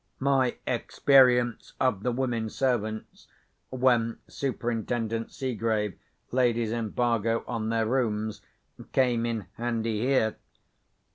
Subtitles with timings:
[0.19, 3.27] My experience of the women servants,
[3.69, 5.95] when Superintendent Seegrave
[6.31, 8.41] laid his embargo on their rooms,
[8.93, 10.37] came in handy here.